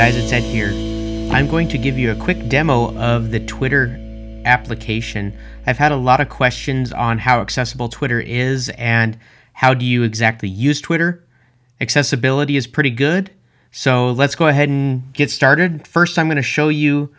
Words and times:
Ed 0.00 0.42
here. 0.42 0.70
I'm 1.30 1.46
going 1.46 1.68
to 1.68 1.76
give 1.76 1.98
you 1.98 2.10
a 2.10 2.14
quick 2.14 2.48
demo 2.48 2.96
of 2.96 3.32
the 3.32 3.40
Twitter 3.40 3.98
application. 4.46 5.36
I've 5.66 5.76
had 5.76 5.92
a 5.92 5.96
lot 5.96 6.22
of 6.22 6.30
questions 6.30 6.90
on 6.90 7.18
how 7.18 7.42
accessible 7.42 7.90
Twitter 7.90 8.18
is 8.18 8.70
and 8.78 9.18
how 9.52 9.74
do 9.74 9.84
you 9.84 10.02
exactly 10.02 10.48
use 10.48 10.80
Twitter. 10.80 11.22
Accessibility 11.82 12.56
is 12.56 12.66
pretty 12.66 12.88
good, 12.88 13.30
so 13.72 14.12
let's 14.12 14.34
go 14.34 14.46
ahead 14.46 14.70
and 14.70 15.12
get 15.12 15.30
started. 15.30 15.86
First, 15.86 16.18
I'm 16.18 16.28
going 16.28 16.36
to 16.36 16.42
show 16.42 16.70
you 16.70 17.14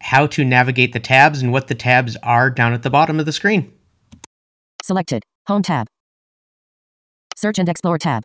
how 0.00 0.28
to 0.28 0.44
navigate 0.44 0.92
the 0.92 1.00
tabs 1.00 1.42
and 1.42 1.50
what 1.50 1.66
the 1.66 1.74
tabs 1.74 2.16
are 2.22 2.48
down 2.48 2.74
at 2.74 2.84
the 2.84 2.90
bottom 2.90 3.18
of 3.18 3.26
the 3.26 3.32
screen. 3.32 3.72
Selected. 4.84 5.24
Home 5.48 5.62
tab. 5.62 5.88
Search 7.36 7.58
and 7.58 7.68
Explore 7.68 7.98
tab. 7.98 8.22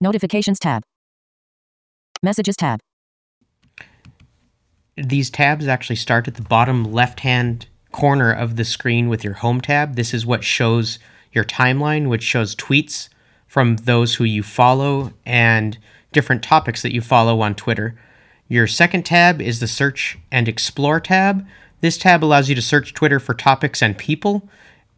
Notifications 0.00 0.58
tab. 0.58 0.82
Messages 2.22 2.54
tab. 2.56 2.80
These 4.94 5.30
tabs 5.30 5.66
actually 5.66 5.96
start 5.96 6.28
at 6.28 6.34
the 6.34 6.42
bottom 6.42 6.92
left 6.92 7.20
hand 7.20 7.66
corner 7.92 8.30
of 8.30 8.56
the 8.56 8.64
screen 8.64 9.08
with 9.08 9.24
your 9.24 9.34
home 9.34 9.62
tab. 9.62 9.96
This 9.96 10.12
is 10.12 10.26
what 10.26 10.44
shows 10.44 10.98
your 11.32 11.44
timeline, 11.44 12.08
which 12.08 12.22
shows 12.22 12.54
tweets 12.54 13.08
from 13.46 13.76
those 13.76 14.16
who 14.16 14.24
you 14.24 14.42
follow 14.42 15.14
and 15.24 15.78
different 16.12 16.42
topics 16.42 16.82
that 16.82 16.92
you 16.92 17.00
follow 17.00 17.40
on 17.40 17.54
Twitter. 17.54 17.98
Your 18.48 18.66
second 18.66 19.06
tab 19.06 19.40
is 19.40 19.60
the 19.60 19.66
Search 19.66 20.18
and 20.30 20.46
Explore 20.46 21.00
tab. 21.00 21.46
This 21.80 21.96
tab 21.96 22.22
allows 22.22 22.50
you 22.50 22.54
to 22.54 22.60
search 22.60 22.92
Twitter 22.92 23.18
for 23.18 23.32
topics 23.32 23.80
and 23.80 23.96
people, 23.96 24.46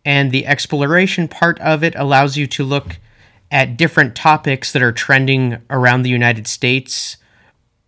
and 0.04 0.32
the 0.32 0.46
exploration 0.46 1.28
part 1.28 1.60
of 1.60 1.84
it 1.84 1.94
allows 1.94 2.36
you 2.36 2.48
to 2.48 2.64
look 2.64 2.98
at 3.52 3.76
different 3.76 4.16
topics 4.16 4.72
that 4.72 4.82
are 4.82 4.90
trending 4.90 5.58
around 5.68 6.02
the 6.02 6.10
United 6.10 6.46
States 6.48 7.18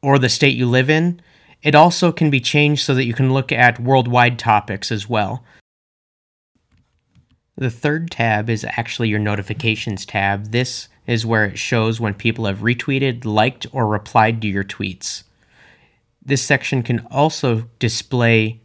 or 0.02 0.18
the 0.18 0.28
state 0.28 0.54
you 0.54 0.66
live 0.66 0.90
in. 0.90 1.20
It 1.62 1.74
also 1.74 2.12
can 2.12 2.28
be 2.28 2.40
changed 2.40 2.84
so 2.84 2.94
that 2.94 3.06
you 3.06 3.14
can 3.14 3.32
look 3.32 3.50
at 3.50 3.80
worldwide 3.80 4.38
topics 4.38 4.92
as 4.92 5.08
well. 5.08 5.42
The 7.56 7.70
third 7.70 8.10
tab 8.10 8.50
is 8.50 8.66
actually 8.76 9.08
your 9.08 9.18
notifications 9.18 10.04
tab. 10.04 10.50
This 10.52 10.88
is 11.06 11.24
where 11.24 11.46
it 11.46 11.58
shows 11.58 11.98
when 11.98 12.12
people 12.12 12.44
have 12.44 12.58
retweeted, 12.58 13.24
liked, 13.24 13.66
or 13.72 13.86
replied 13.86 14.42
to 14.42 14.48
your 14.48 14.64
tweets. 14.64 15.22
This 16.22 16.42
section 16.42 16.82
can 16.82 17.06
also 17.10 17.68
display 17.78 18.60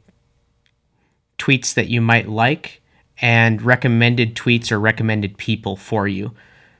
tweets 1.38 1.74
that 1.74 1.88
you 1.88 2.02
might 2.02 2.28
like 2.28 2.82
and 3.22 3.62
recommended 3.62 4.36
tweets 4.36 4.72
or 4.72 4.80
recommended 4.80 5.38
people 5.38 5.78
for 5.78 6.06
you. 6.08 6.34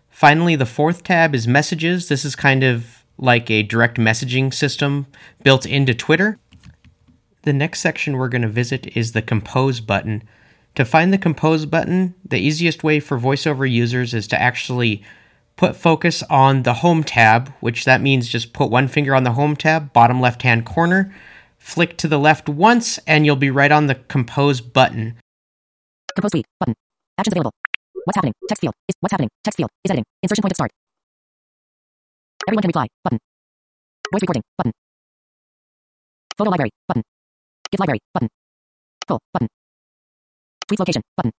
Finally, 0.10 0.56
the 0.56 0.66
fourth 0.66 1.04
tab 1.04 1.34
is 1.34 1.48
messages. 1.48 2.10
This 2.10 2.26
is 2.26 2.36
kind 2.36 2.64
of 2.64 3.06
like 3.18 3.50
a 3.50 3.64
direct 3.64 3.98
messaging 3.98 4.54
system 4.54 5.08
built 5.44 5.66
into 5.66 5.94
Twitter. 5.94 6.40
The 7.44 7.54
next 7.54 7.80
section 7.80 8.18
we're 8.18 8.30
going 8.30 8.42
to 8.42 8.48
visit 8.48 8.96
is 8.98 9.12
the 9.12 9.22
Compose 9.22 9.80
button. 9.80 10.24
To 10.76 10.86
find 10.86 11.12
the 11.12 11.18
Compose 11.18 11.66
button, 11.66 12.16
the 12.24 12.40
easiest 12.40 12.84
way 12.84 13.00
for 13.00 13.20
VoiceOver 13.20 13.70
users 13.70 14.14
is 14.14 14.28
to 14.28 14.42
actually 14.42 15.04
put 15.56 15.76
focus 15.76 16.24
on 16.30 16.64
the 16.64 16.76
Home 16.76 17.04
tab, 17.04 17.54
which 17.60 17.86
that 17.86 18.02
means 18.02 18.30
just 18.30 18.54
put 18.54 18.72
one 18.72 18.88
finger 18.88 19.14
on 19.14 19.24
the 19.24 19.34
Home 19.34 19.56
tab, 19.56 19.92
bottom 19.92 20.22
left 20.22 20.44
hand 20.44 20.66
corner, 20.66 21.14
flick 21.58 21.98
to 21.98 22.08
the 22.08 22.20
left 22.20 22.48
once, 22.48 22.98
and 23.00 23.26
you'll 23.26 23.36
be 23.36 23.52
right 23.52 23.72
on 23.72 23.88
the 23.88 23.96
Compose 23.96 24.62
button. 24.62 25.18
Compose 26.16 26.32
tweet 26.32 26.46
button. 26.60 26.76
Actions 27.18 27.34
available. 27.34 27.52
What's 28.06 28.16
happening? 28.16 28.34
Text 28.48 28.62
field. 28.62 28.74
Is 28.88 28.96
what's 29.00 29.12
happening? 29.12 29.30
Text 29.44 29.58
field. 29.58 29.70
Is 29.84 29.92
editing. 29.92 30.06
Insertion 30.24 30.42
point 30.42 30.52
of 30.52 30.56
start. 30.56 30.72
Everyone 32.48 32.62
can 32.62 32.70
reply. 32.70 32.88
Button. 33.04 33.20
Voice 34.12 34.22
recording. 34.22 34.44
Button. 34.58 34.72
Photo 36.38 36.50
library. 36.52 36.72
Button. 36.88 37.04
GIF 37.72 37.80
library. 37.80 38.00
Button. 38.14 38.30
Pull. 39.08 39.20
Button. 39.34 39.48
Tweet 40.68 40.80
location. 40.80 41.02
Button. 41.18 41.32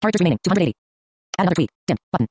Characters 0.00 0.20
remaining. 0.20 0.38
280. 0.42 0.72
Add 1.38 1.42
another 1.42 1.54
tweet. 1.54 1.70
Dim. 1.86 1.96
Button. 2.12 2.26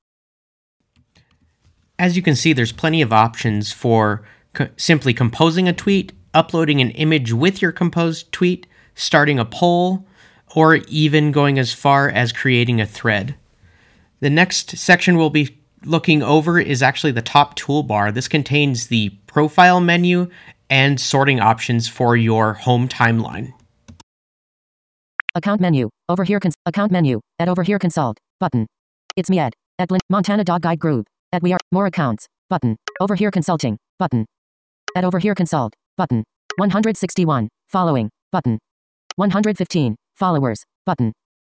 As 1.98 2.16
you 2.16 2.22
can 2.22 2.36
see, 2.36 2.54
there's 2.54 2.72
plenty 2.72 3.02
of 3.02 3.12
options 3.14 3.72
for 3.72 4.24
co- 4.54 4.70
simply 4.78 5.14
composing 5.14 5.68
a 5.68 5.74
tweet, 5.74 6.14
uploading 6.34 6.82
an 6.82 6.92
image 6.92 7.34
with 7.34 7.62
your 7.62 7.72
composed 7.72 8.32
tweet, 8.32 8.68
starting 8.96 9.38
a 9.38 9.46
poll, 9.46 10.08
or 10.56 10.76
even 10.88 11.32
going 11.32 11.60
as 11.60 11.74
far 11.74 12.10
as 12.10 12.32
creating 12.32 12.82
a 12.82 12.86
thread. 12.86 13.36
The 14.22 14.30
next 14.30 14.78
section 14.78 15.18
we'll 15.18 15.30
be 15.30 15.58
looking 15.86 16.22
over 16.22 16.60
is 16.60 16.84
actually 16.84 17.12
the 17.14 17.22
top 17.22 17.58
toolbar. 17.58 18.14
This 18.14 18.28
contains 18.28 18.88
the 18.88 19.10
profile 19.28 19.80
menu 19.80 20.30
and 20.70 21.00
sorting 21.00 21.40
options 21.40 21.88
for 21.88 22.16
your 22.18 22.54
home 22.54 22.88
timeline. 22.88 23.54
Account 25.36 25.62
menu. 25.62 25.90
Over 26.10 26.24
here. 26.24 26.40
Cons- 26.40 26.56
account 26.66 26.92
menu. 26.92 27.22
At 27.40 27.48
over 27.50 27.64
here. 27.64 27.80
Consult. 27.80 28.18
Button. 28.40 28.68
It's 29.16 29.30
me 29.30 29.40
Ed. 29.40 29.54
At 29.78 29.88
Blin- 29.88 30.02
Montana 30.10 30.44
Dog 30.44 30.62
Guide 30.62 30.80
Group. 30.80 31.08
At 31.32 31.42
We 31.44 31.54
Are. 31.54 31.60
More 31.72 31.86
accounts. 31.86 32.28
Button. 32.50 32.76
Over 33.00 33.16
here. 33.16 33.32
Consulting. 33.32 33.78
Button. 33.98 34.26
At 34.96 35.06
over 35.06 35.20
here. 35.20 35.36
Consult. 35.36 35.74
Button. 35.98 36.24
161. 36.58 37.48
Following. 37.68 38.10
Button. 38.32 38.60
115. 39.16 39.96
Followers. 40.16 40.64
Button. 40.86 41.14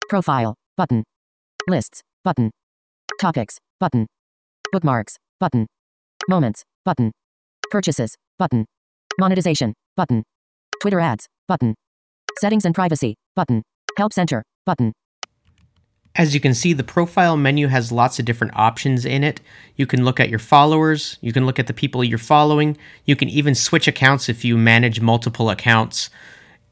Profile. 0.08 0.56
Button. 0.78 1.04
Lists. 1.68 2.02
Button. 2.24 2.52
Topics. 3.20 3.58
Button. 3.82 4.08
Bookmarks. 4.72 5.18
Button. 5.42 5.68
Moments. 6.30 6.64
Button. 6.86 7.12
Purchases. 7.70 8.16
Button. 8.40 8.66
Monetization. 9.20 9.74
Button. 9.98 10.24
Twitter 10.82 11.02
ads. 11.02 11.28
Button. 11.50 11.76
Settings 12.40 12.64
and 12.64 12.74
privacy. 12.74 13.16
Button. 13.36 13.62
Help 13.98 14.14
center. 14.14 14.42
Button. 14.66 14.94
As 16.16 16.34
you 16.34 16.40
can 16.40 16.54
see, 16.54 16.72
the 16.72 16.84
profile 16.84 17.36
menu 17.36 17.68
has 17.68 17.92
lots 17.92 18.20
of 18.20 18.26
different 18.26 18.56
options 18.56 19.04
in 19.04 19.26
it. 19.26 19.42
You 19.76 19.86
can 19.86 20.06
look 20.06 20.22
at 20.22 20.30
your 20.30 20.40
followers, 20.40 21.18
you 21.20 21.34
can 21.34 21.46
look 21.46 21.60
at 21.60 21.68
the 21.68 21.74
people 21.74 22.04
you're 22.04 22.20
following, 22.20 22.78
you 23.06 23.16
can 23.16 23.30
even 23.30 23.56
switch 23.56 23.88
accounts 23.88 24.30
if 24.30 24.46
you 24.46 24.56
manage 24.56 25.02
multiple 25.02 25.50
accounts. 25.50 26.12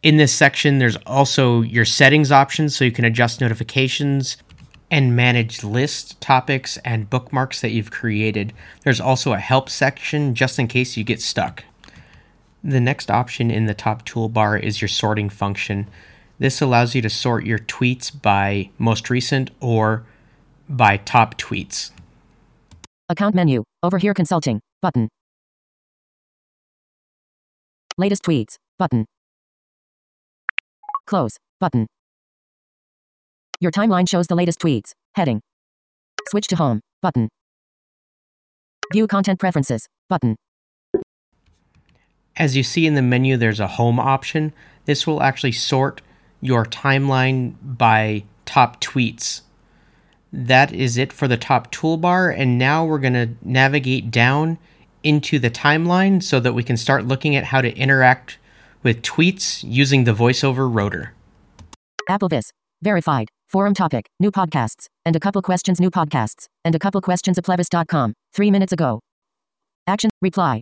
In 0.03 0.17
this 0.17 0.31
section, 0.31 0.77
there's 0.77 0.95
also 1.07 1.61
your 1.61 1.85
settings 1.85 2.31
options, 2.31 2.75
so 2.75 2.85
you 2.85 2.91
can 2.91 3.03
adjust 3.03 3.41
notifications 3.41 4.37
and 4.91 5.15
manage 5.15 5.63
lists, 5.63 6.15
topics, 6.19 6.77
and 6.83 7.09
bookmarks 7.09 7.61
that 7.61 7.71
you've 7.71 7.89
created. 7.89 8.51
There's 8.83 8.99
also 8.99 9.31
a 9.31 9.39
help 9.39 9.69
section 9.69 10.35
just 10.35 10.59
in 10.59 10.67
case 10.67 10.97
you 10.97 11.05
get 11.05 11.21
stuck. 11.21 11.63
The 12.61 12.81
next 12.81 13.09
option 13.09 13.49
in 13.49 13.65
the 13.65 13.73
top 13.73 14.05
toolbar 14.05 14.61
is 14.61 14.81
your 14.81 14.89
sorting 14.89 15.29
function. 15.29 15.87
This 16.37 16.61
allows 16.61 16.93
you 16.93 17.01
to 17.01 17.09
sort 17.09 17.45
your 17.45 17.57
tweets 17.57 18.11
by 18.21 18.69
most 18.77 19.09
recent 19.09 19.49
or 19.61 20.03
by 20.67 20.97
top 20.97 21.37
tweets. 21.37 21.91
Account 23.09 23.33
menu. 23.33 23.63
Over 23.81 23.97
here. 23.97 24.13
Consulting. 24.13 24.59
Button. 24.81 25.09
Latest 27.97 28.23
tweets. 28.23 28.55
Button. 28.77 29.05
Close. 31.05 31.37
Button. 31.59 31.87
Your 33.61 33.71
timeline 33.71 34.09
shows 34.09 34.25
the 34.25 34.33
latest 34.33 34.59
tweets. 34.59 34.93
Heading. 35.13 35.39
Switch 36.29 36.47
to 36.47 36.55
home. 36.55 36.81
Button. 37.03 37.29
View 38.91 39.05
content 39.05 39.39
preferences. 39.39 39.87
Button. 40.09 40.35
As 42.35 42.57
you 42.57 42.63
see 42.63 42.87
in 42.87 42.95
the 42.95 43.03
menu, 43.03 43.37
there's 43.37 43.59
a 43.59 43.67
home 43.67 43.99
option. 43.99 44.51
This 44.85 45.05
will 45.05 45.21
actually 45.21 45.51
sort 45.51 46.01
your 46.41 46.65
timeline 46.65 47.53
by 47.61 48.23
top 48.45 48.81
tweets. 48.81 49.41
That 50.33 50.73
is 50.73 50.97
it 50.97 51.13
for 51.13 51.27
the 51.27 51.37
top 51.37 51.71
toolbar, 51.71 52.35
and 52.35 52.57
now 52.57 52.83
we're 52.83 52.97
going 52.97 53.13
to 53.13 53.29
navigate 53.43 54.09
down 54.09 54.57
into 55.03 55.37
the 55.37 55.51
timeline 55.51 56.23
so 56.23 56.39
that 56.39 56.53
we 56.53 56.63
can 56.63 56.77
start 56.77 57.05
looking 57.05 57.35
at 57.35 57.45
how 57.45 57.61
to 57.61 57.77
interact 57.77 58.39
with 58.81 59.03
tweets 59.03 59.63
using 59.63 60.05
the 60.05 60.13
voiceover 60.13 60.73
rotor. 60.73 61.13
Applevis. 62.09 62.49
Verified. 62.83 63.29
Forum 63.47 63.73
topic. 63.73 64.09
New 64.19 64.31
podcasts. 64.31 64.87
And 65.05 65.15
a 65.15 65.19
couple 65.19 65.41
questions. 65.41 65.79
New 65.79 65.91
podcasts. 65.91 66.47
And 66.65 66.73
a 66.73 66.79
couple 66.79 67.01
questions. 67.01 67.37
Applevis.com. 67.37 68.13
Three 68.33 68.49
minutes 68.49 68.73
ago. 68.73 69.01
Action. 69.85 70.09
Reply. 70.21 70.61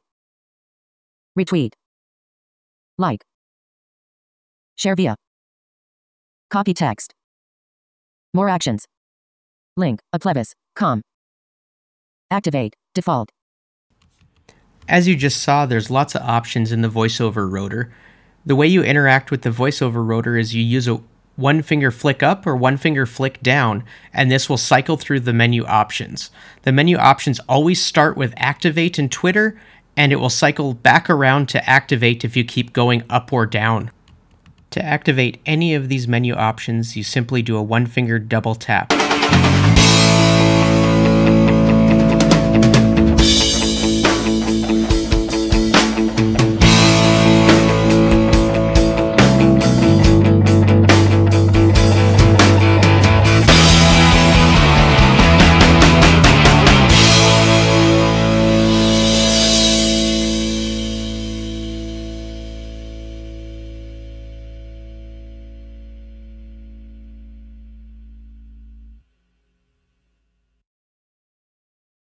Retweet. 1.37 1.71
Like. 2.97 3.21
Share 4.75 4.95
via. 4.95 5.15
Copy 6.49 6.73
text. 6.73 7.13
More 8.33 8.49
actions. 8.49 8.85
Link. 9.77 10.01
Applevis. 10.13 10.51
Com. 10.75 11.01
Activate. 12.31 12.73
Default. 12.95 13.29
As 14.89 15.07
you 15.07 15.15
just 15.15 15.41
saw, 15.41 15.65
there's 15.65 15.89
lots 15.89 16.15
of 16.15 16.23
options 16.23 16.71
in 16.71 16.81
the 16.81 16.89
voiceover 16.89 17.49
rotor. 17.49 17.93
The 18.45 18.55
way 18.55 18.67
you 18.67 18.83
interact 18.83 19.31
with 19.31 19.43
the 19.43 19.51
voiceover 19.51 20.05
rotor 20.05 20.35
is 20.35 20.55
you 20.55 20.63
use 20.63 20.87
a 20.87 20.99
one 21.35 21.61
finger 21.61 21.91
flick 21.91 22.21
up 22.21 22.45
or 22.45 22.55
one 22.55 22.77
finger 22.77 23.05
flick 23.05 23.41
down, 23.41 23.83
and 24.13 24.29
this 24.29 24.49
will 24.49 24.57
cycle 24.57 24.97
through 24.97 25.21
the 25.21 25.33
menu 25.33 25.65
options. 25.65 26.31
The 26.63 26.71
menu 26.71 26.97
options 26.97 27.39
always 27.47 27.81
start 27.81 28.17
with 28.17 28.33
activate 28.37 28.99
in 28.99 29.09
Twitter 29.09 29.59
and 29.99 30.13
it 30.13 30.15
will 30.15 30.29
cycle 30.29 30.73
back 30.73 31.09
around 31.09 31.49
to 31.49 31.69
activate 31.69 32.23
if 32.23 32.37
you 32.37 32.45
keep 32.45 32.71
going 32.71 33.03
up 33.09 33.33
or 33.33 33.45
down. 33.45 33.91
To 34.71 34.81
activate 34.81 35.41
any 35.45 35.73
of 35.73 35.89
these 35.89 36.07
menu 36.07 36.35
options, 36.35 36.95
you 36.95 37.03
simply 37.03 37.41
do 37.41 37.57
a 37.57 37.61
one 37.61 37.85
finger 37.85 38.17
double 38.17 38.55
tap. 38.55 38.93